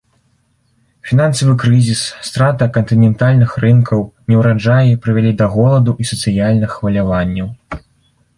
[1.09, 3.99] Фінансавы крызіс, страта кантынентальных рынкаў,
[4.33, 7.47] неўраджаі прывялі да голаду і сацыяльных хваляванняў.